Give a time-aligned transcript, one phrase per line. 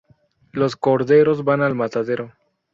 [0.51, 2.33] Los corderos van al matadero.